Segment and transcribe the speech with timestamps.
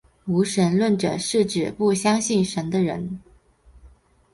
[0.25, 3.21] 无神论者是指不相信神的人。